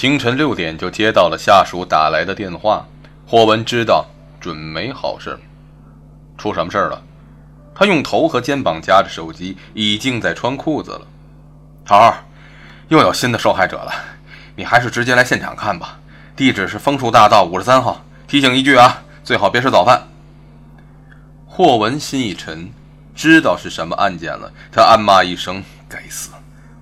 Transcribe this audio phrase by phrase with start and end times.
[0.00, 2.86] 清晨六点就接到了下属打来的电话，
[3.26, 4.06] 霍文知道
[4.40, 5.38] 准没好事
[6.38, 7.02] 出什么事了？
[7.74, 11.02] 他用头和肩膀夹着手机，已经在穿裤子了。
[11.84, 12.14] 桃儿，
[12.88, 13.92] 又有新的受害者了，
[14.56, 15.98] 你还是直接来现场看吧。
[16.34, 18.02] 地址是枫树大道五十三号。
[18.26, 20.08] 提醒一句啊，最好别吃早饭。
[21.44, 22.72] 霍文心一沉，
[23.14, 24.50] 知道是什么案件了。
[24.72, 26.30] 他暗骂一声：“该死！”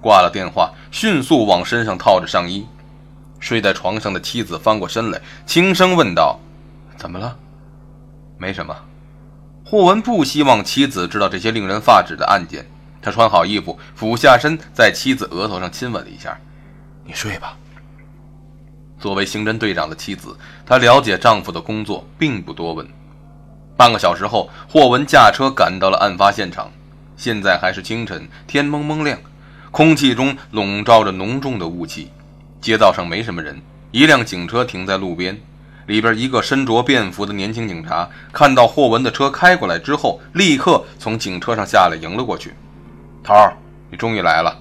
[0.00, 2.64] 挂了电话，迅速往身上套着上衣。
[3.40, 6.38] 睡在床上的妻子翻过身来，轻声问道
[6.96, 7.36] ：“怎么了
[8.38, 8.76] ？”“没什么。”
[9.64, 12.66] 霍文不希望妻子知道这些令人发指的案件。
[13.00, 16.38] 他穿好衣服，俯下身，在妻子额头上亲吻了一下。
[17.04, 17.56] “你睡吧。”
[18.98, 22.86] 作为刑侦队长的妻子，她了解丈夫的工作，并不多问。
[23.76, 26.70] 半个小时后，霍文驾车赶到了案发现场。
[27.16, 29.16] 现在还是清晨，天蒙蒙亮，
[29.70, 32.10] 空气中笼罩着浓重的雾气。
[32.60, 33.60] 街道上没什么人，
[33.92, 35.40] 一辆警车停在路边，
[35.86, 42.54] 里边一个身着便服的年轻警察看到霍文的车开过来之后，立刻从警车上下来迎了过去。
[43.22, 43.52] 头儿，
[43.90, 44.58] 你终于来了。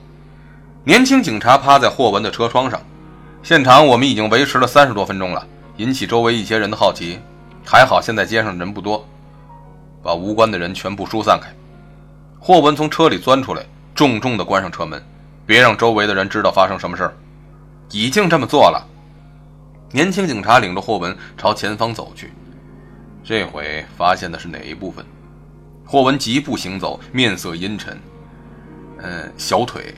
[0.83, 2.79] 年轻警察趴在霍文的车窗上。
[3.43, 5.45] 现场我们已经维持了三十多分钟了，
[5.77, 7.19] 引起周围一些人的好奇。
[7.65, 9.05] 还好现在街上人不多，
[10.01, 11.47] 把无关的人全部疏散开。
[12.39, 15.03] 霍文从车里钻出来，重重地关上车门，
[15.45, 17.13] 别让周围的人知道发生什么事儿。
[17.91, 18.85] 已经这么做了。
[19.91, 22.33] 年轻警察领着霍文朝前方走去，
[23.23, 25.05] 这回发现的是哪一部分？
[25.85, 27.97] 霍文疾步行走，面色阴沉。
[28.99, 29.93] 嗯，小腿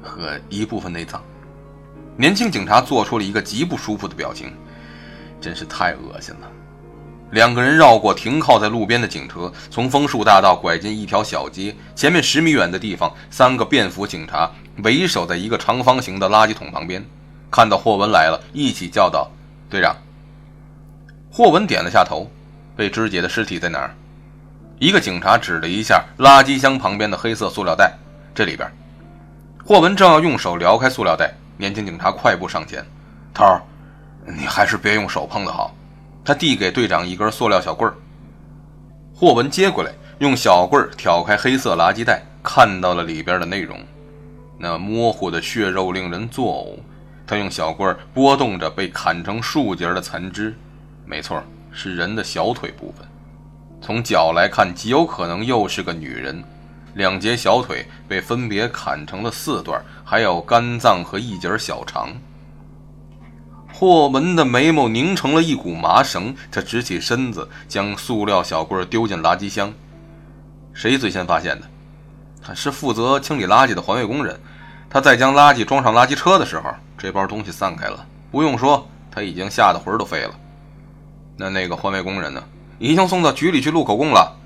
[0.00, 1.20] 和一部分内脏。
[2.16, 4.52] 年轻警察做出了一个极不舒服的表情，
[5.40, 6.48] 真是太恶心了。
[7.32, 11.74] 两个人绕过停靠在路边的警车，从枫树大道拐进一条小街。
[11.96, 14.48] 前面十米远的地方，三个便服警察
[14.84, 17.02] 为首在一个长方形的垃圾桶旁边，
[17.52, 19.30] 看到霍文来了，一起叫道
[19.68, 19.94] ：“队长。”
[21.30, 22.26] 霍文点了下头。
[22.74, 23.94] 被肢解的尸体在哪儿？
[24.78, 27.92] 一个警察指了一下垃圾箱旁边的黑色塑料袋，
[28.34, 28.66] 这里边。
[29.62, 31.34] 霍文正要用手撩开塑料袋。
[31.58, 32.82] 年轻警察快步上前，
[33.34, 33.62] 头儿，
[34.26, 35.76] 你还是别用手碰的好。
[36.24, 37.94] 他递给队长一根塑料小棍儿。
[39.14, 43.78] 霍文接过来，用小棍儿挑开黑色垃圾袋，看到了里边的内容。
[44.58, 46.78] 那模糊的血肉令人作呕。
[47.32, 50.54] 他用小棍儿拨动着被砍成数节的残肢，
[51.06, 53.08] 没错，是人的小腿部分。
[53.80, 56.44] 从脚来看，极有可能又是个女人。
[56.92, 62.10] 两截小腿被分别砍成了四段，还有肝脏和一截小肠。
[63.72, 69.72] 霍文的眉毛拧成了一股麻绳，他直起身子，将塑料小棍丢进垃圾箱。
[70.74, 71.66] 谁最先发现的？
[72.42, 74.38] 他是负责清理垃圾的环卫工人。
[74.92, 78.06] 他在将垃圾装上垃圾车的时候，这包东西散开了。
[78.30, 80.34] 不用说，他已经吓得魂都飞了。
[81.34, 82.44] 那那个环卫工人呢？
[82.78, 84.36] 已经送到局里去录口供了。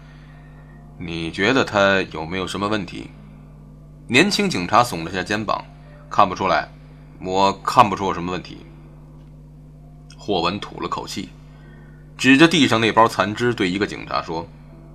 [0.98, 3.10] 你觉得他有没有什么问题？
[4.06, 5.64] 年轻警察耸了下肩膀，
[6.08, 6.68] 看不出来，
[7.20, 8.64] 我看不出有什么问题。
[10.16, 11.30] 霍文吐了口气，
[12.16, 14.46] 指着地上那包残肢，对一个警察说：“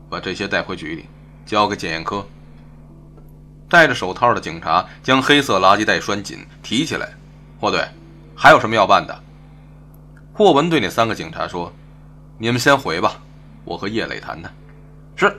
[0.10, 1.08] 把这些带回局里，
[1.46, 2.26] 交给检验科。”
[3.72, 7.14] 戴着手套的警察将黑色垃圾袋拴紧，提起来。
[7.58, 7.88] 霍队，
[8.36, 9.18] 还有什么要办的？
[10.34, 11.72] 霍文对那三个警察说
[12.38, 13.22] ：“你们先回吧，
[13.64, 14.54] 我和叶磊谈谈。”
[15.16, 15.34] 是。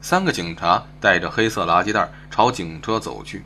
[0.00, 3.44] 三个警察带着黑色垃圾袋朝警车走去。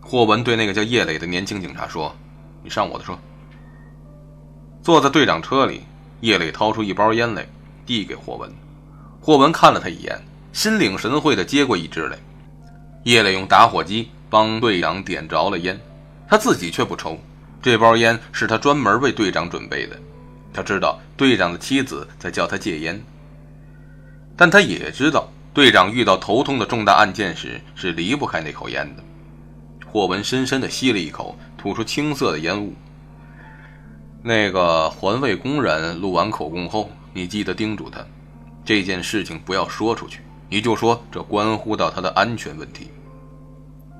[0.00, 2.14] 霍文对那个叫叶磊的年轻警察说
[2.62, 3.18] ：“你上我的车。”
[4.80, 5.82] 坐在队长车里，
[6.20, 7.44] 叶磊掏出一包烟来，
[7.84, 8.48] 递给霍文。
[9.20, 10.16] 霍文看了他一眼，
[10.52, 12.16] 心领神会地接过一支来。
[13.06, 15.80] 叶磊用打火机帮队长点着了烟，
[16.28, 17.16] 他自己却不抽。
[17.62, 19.96] 这包烟是他专门为队长准备的。
[20.52, 23.00] 他知道队长的妻子在叫他戒烟，
[24.36, 25.30] 但他也知道。
[25.54, 29.04] 队长遇到头痛的重大案件时，是离不开那口烟的。
[29.86, 32.74] 霍文深深地吸了一口，吐出青色的烟雾。
[34.20, 38.04] 那个环卫工人录完口供后，你记得叮嘱他，
[38.64, 40.20] 这件事情不要说出去。
[40.48, 42.90] 你就说这关乎到他的安全问题。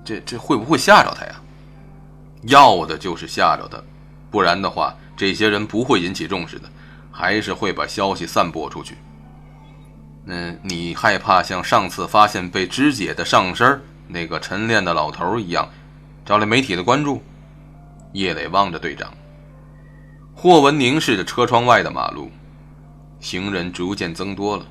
[0.05, 1.41] 这这会不会吓着他呀？
[2.43, 3.83] 要的就是吓着他，
[4.31, 6.71] 不然的话，这些人不会引起重视的，
[7.11, 8.97] 还是会把消息散播出去。
[10.27, 15.69] 嗯，你害怕像上次发现被肢解的上身那个晨练的老头一样，
[16.25, 17.21] 招来媒体的关注？
[18.13, 19.13] 叶磊望着队长，
[20.35, 22.31] 霍文凝视着车窗外的马路，
[23.19, 24.65] 行人逐渐增多了。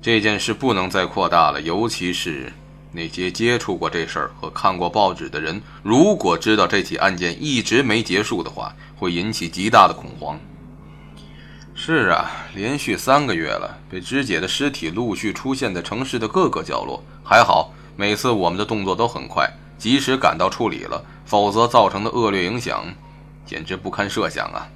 [0.00, 2.52] 这件事不能再扩大了，尤其是
[2.92, 10.38] 那些接触过这事儿和看过报纸的人，如果知道这起案件一直没结束的话，会引起极大的恐慌。
[11.74, 17.02] 是啊，连续三个月了，被肢解的尸体陆续出现在城市的各个角落。
[17.22, 19.46] 还好，每次我们的动作都很快，
[19.76, 22.86] 及时赶到处理了，否则造成的恶劣影响，
[23.44, 24.66] 简直不堪设想啊！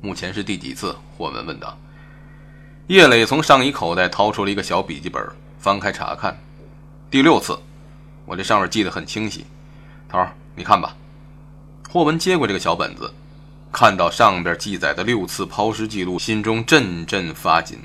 [0.00, 0.96] 目前是第几次？
[1.18, 1.76] 霍文问道。
[2.92, 5.26] 叶磊从上衣口袋掏出了一个小笔记本，
[5.58, 6.38] 翻开查看。
[7.10, 7.58] 第六次，
[8.26, 9.46] 我这上面记得很清晰。
[10.10, 10.22] 头，
[10.54, 10.94] 你看吧。
[11.88, 13.10] 霍文接过这个小本子。
[13.72, 17.78] 看到上边记载的六次抛尸记录，心中阵阵发紧。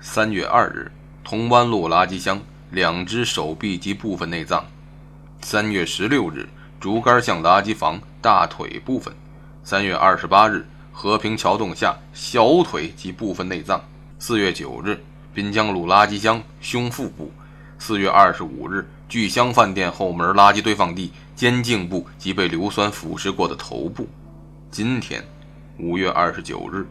[0.00, 0.90] 三月二日，
[1.22, 2.40] 铜湾路垃圾箱，
[2.70, 4.64] 两只手臂及部分内脏。
[5.42, 6.48] 三月十六日，
[6.80, 9.14] 竹竿巷垃圾房大腿部分。
[9.62, 13.78] 三月二十八日，和平桥洞下小腿及部分内脏。
[14.22, 15.02] 四月九日，
[15.32, 17.32] 滨江路垃圾箱胸腹部。
[17.78, 24.06] 四月二十五日，聚香饭店后门垃圾堆放地肩颈部及被硫酸腐蚀过的头部。
[24.70, 25.24] 今天，
[25.78, 26.86] 五月二十九日，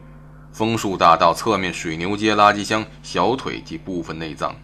[0.52, 4.56] 枫树大道侧面水牛街垃圾箱小腿及部分内脏。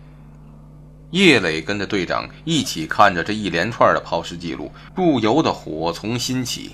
[1.11, 6.71] 叶磊跟着队长一起看着这一连串的抛尸记录，不由得火从心起。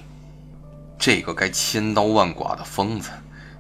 [0.98, 3.10] 这个该千刀万剐的疯子，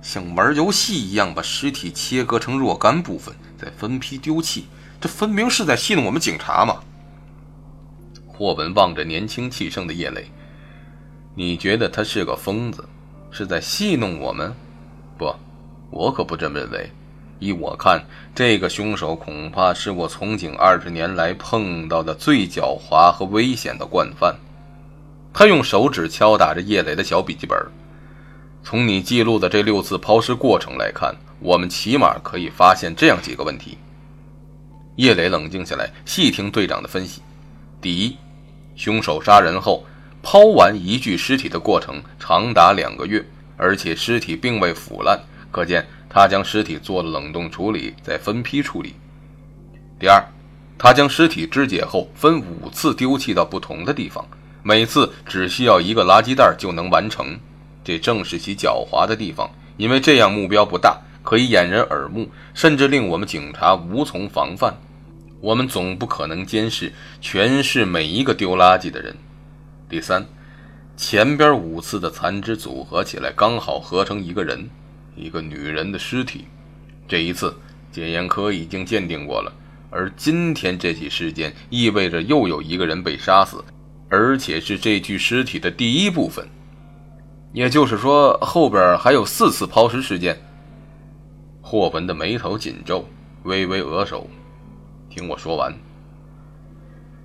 [0.01, 4.65] 像玩游戏一样把尸体切割成若干部分，再分批丢弃，
[5.00, 6.80] 这分明是在戏弄我们警察嘛！
[8.25, 10.25] 霍本望着年轻气盛的叶磊。
[11.36, 12.83] 你觉得他是个疯子，
[13.30, 14.53] 是在戏弄我们？
[15.18, 15.33] 不，
[15.92, 16.92] 我可不这么认为。
[17.39, 18.03] 依我看，
[18.36, 24.36] 这个凶手恐怕是我从警二十年来碰到的最狡猾和危险的惯犯。
[25.33, 27.57] 他用手指敲打着叶磊的小笔记本。
[28.63, 33.78] 从你记录的这六次抛尸过程来看，我们起码可以发现这样几个问题。
[34.96, 37.22] 叶磊冷静下来，细听队长的分析。
[37.81, 38.18] 第一，
[38.75, 39.86] 凶手杀人后。
[40.24, 43.25] 抛完一具尸体的过程长达两个月，
[43.58, 45.19] 而且尸体并未腐烂，
[45.50, 48.94] 可见他将尸体做了冷冻处理，再分批处理。
[50.00, 50.24] 第二，
[50.78, 54.24] 他将尸体肢解后分五次丢弃到不同的地方，
[54.62, 57.36] 每次只需要一个垃圾袋就能完成，
[57.83, 59.50] 这正是其狡猾的地方。
[59.78, 64.78] 因为这样目标不大，可以掩人耳目，甚至令我们警察无从防范。
[65.39, 69.16] 我们总不可能监视全市每一个丢垃圾的人。
[69.89, 70.24] 第三，
[70.95, 74.69] 前边五次的残肢组合起来刚好合成一个人，
[75.16, 76.45] 一个女人的尸体。
[77.07, 77.57] 这一次
[77.92, 79.51] 检验科已经鉴定过了，
[79.89, 83.63] 而今天这起事件意味着又有一个人被杀死，
[84.10, 86.48] 而且是这具尸体的第一部分。
[87.53, 90.39] 也就是说，后边还有四次抛尸事件。
[91.62, 93.06] 霍文的眉头紧皱，
[93.44, 94.27] 微微额首。
[95.09, 95.74] 听我说完。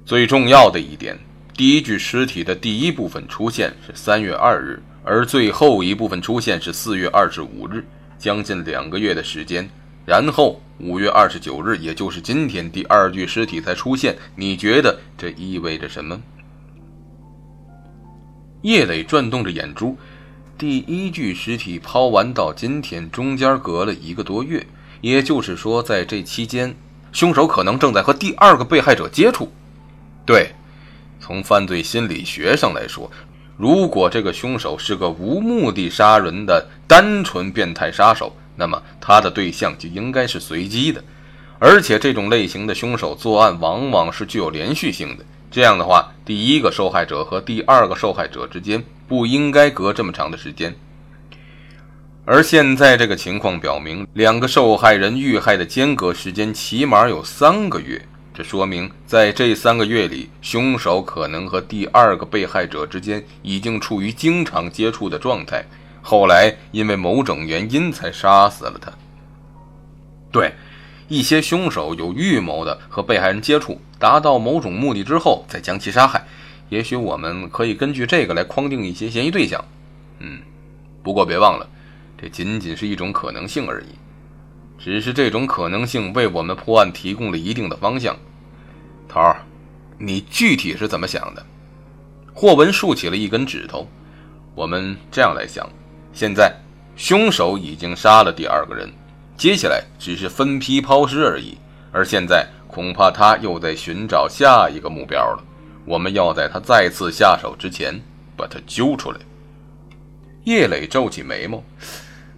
[0.04, 1.16] 最重要的一点。
[1.54, 7.84] 第一具尸体的第一部分出现是三月二日，而最后一部分出现是四月二十五日，
[8.18, 9.68] 将近两个月的时间。
[10.04, 14.14] 然后五月二十九日，也就是今天，第二具尸体才出现。
[14.34, 16.20] 你觉得这意味着什么？
[18.62, 19.96] 叶磊转动着眼珠。
[20.58, 24.66] 第一具尸体抛完到今天，中间隔了一个多月，
[25.02, 26.74] 也就是说，在这期间，
[27.12, 29.52] 凶手可能正在和第二个被害者接触。
[30.24, 30.52] 对。
[31.20, 33.10] 从犯罪心理学上来说，
[33.56, 41.02] 如果这个凶手是个无目的杀人的单纯变态杀手，那么他的对象就应该是随机的。
[41.58, 45.24] 而且这种类型的凶手作案往往是具有连续性的。
[45.50, 50.74] 这样的话，第一个受害者和第二个受害者之间不应该隔这么长的时间。
[52.24, 58.04] 而现在这个情况表明，两个受害人遇害的间隔时间起码有三个月。
[58.34, 65.64] 这说明，在这三个月里，凶手可能和第二个被害者之间已经处于经常接触的状态，
[66.02, 68.92] 后来因为某种原因才杀死了他。
[70.30, 70.52] 对，
[71.08, 76.26] 一些凶手有预谋的和被害人接触，达到某种目的之后再将其杀害。
[76.68, 79.64] 也许我们可以根据这个来框定一些嫌疑对象。
[80.18, 80.40] 嗯，
[81.02, 81.68] 不过别忘了，
[82.20, 83.86] 这仅仅是一种可能性而已。
[84.78, 88.16] 只是这种可能性为我们破案提供了一定的方向。
[89.08, 89.36] 头儿，
[89.98, 91.46] 你具体是怎么想的？
[92.34, 93.88] 霍文竖起了一根指头。
[94.54, 95.66] 我们这样来想：
[96.12, 96.54] 现在
[96.96, 98.90] 凶手已经杀了第二个人，
[99.36, 101.58] 接下来只是分批抛尸而已。
[101.92, 105.42] 而现在恐怕他又在寻找下一个目标了。
[105.84, 108.00] 我们要在他再次下手之前
[108.36, 109.18] 把他揪出来。
[110.44, 111.62] 叶磊皱起眉毛。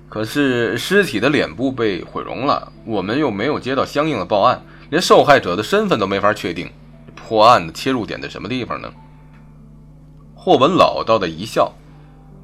[0.09, 6.71] 可是尸体的脸部被毁容了，我们又没有接到相应的报案，连受害者的身份都没法确定。
[7.15, 8.91] 破案的切入点在什么地方呢？
[10.35, 11.71] 霍文老道的一笑：“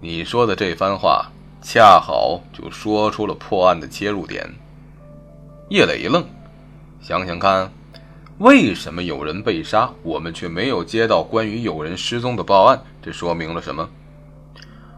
[0.02, 1.30] 你说的这番话，
[1.66, 4.46] 恰好就说出了破案的切入点。”
[5.70, 6.22] 叶磊一愣，
[7.00, 7.72] 想想看，
[8.36, 12.78] 为什么有人被杀，我们却没有接到关于有人失踪的报案？
[13.02, 13.88] 这说明了什么？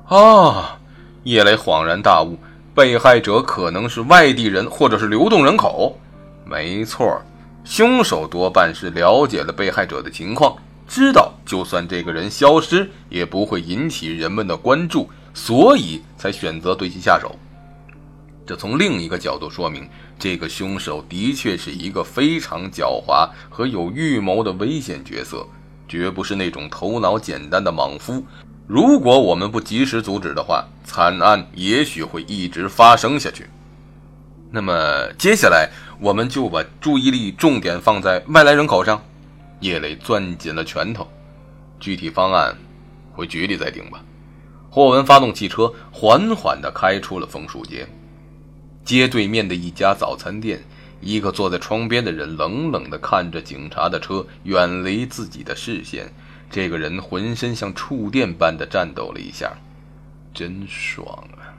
[0.08, 0.76] 啊！
[1.23, 2.37] 叶磊恍然大悟，
[2.75, 5.96] 被害者可能是外地人，或者是流动人口。
[6.44, 7.23] 没错，
[7.64, 10.56] 凶手多半是了解了被害者的情况，
[10.88, 17.36] 知道就算这个人消失，也不会引起人们的关注，所以才选择对其下手。
[18.46, 19.86] 这从另一个角度说明，
[20.18, 25.46] 这个凶手的确是一个非常狡猾和有预谋的危险角色，
[25.86, 28.24] 绝不是那种头脑简单的莽夫。
[28.66, 33.46] 如果我们不及时阻止的话，惨案也许会一直发生下去。
[34.50, 35.68] 那么，接下来
[36.00, 39.02] 我们就把注意力重点放在外来人口上。
[39.60, 41.06] 叶磊攥紧了拳头，
[41.78, 42.56] 具体方案
[43.12, 44.00] 回局里再定吧。
[44.76, 47.88] 霍文发动汽车，缓缓地开出了枫树街。
[48.85, 50.62] 街对面的一家早餐店，
[51.00, 56.12] 一个坐在窗边的人冷冷地看着警察的车远离自己的视线。
[56.50, 59.50] 这个人浑身像触电般的颤抖了一下，
[60.35, 61.56] 真爽啊！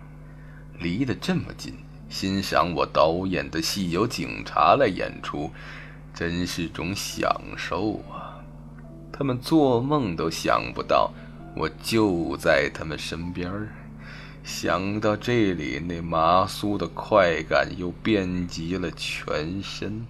[0.77, 1.73] 离得这么近，
[2.09, 5.49] 欣赏我导演的戏由警察来演出，
[6.13, 8.37] 真是种享受啊！
[9.11, 11.11] 他们做梦都想不到，
[11.57, 13.69] 我就在他们身边儿。
[14.43, 20.05] 想到这里，那麻酥的快感又遍及了全身。